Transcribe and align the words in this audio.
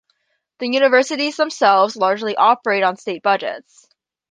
The 0.57 0.67
universities 0.67 1.37
themselves 1.37 1.95
largely 1.95 2.35
operate 2.35 2.81
on 2.81 2.97
state 2.97 3.21
budgets. 3.21 3.87